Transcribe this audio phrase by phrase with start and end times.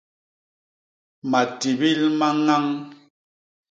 [1.31, 2.65] Matibil ma ñañ.